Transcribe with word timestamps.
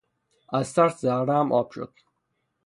از 0.53 0.73
ترس 0.73 1.01
زهرهام 1.01 1.51
آب 1.51 1.71
شد! 1.71 1.93